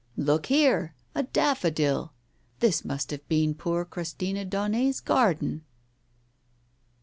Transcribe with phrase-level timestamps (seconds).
[0.31, 0.95] "Look here!
[1.13, 2.13] A daffodil!
[2.59, 5.63] This must have been poor Christina Daunet's garden